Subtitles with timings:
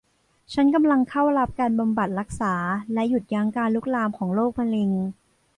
[0.53, 2.53] ฉันกำลังเข้ารับการบำบัดรักษา
[2.93, 4.91] และหยุดยั้งการลุกลามของโรคมะเร็ง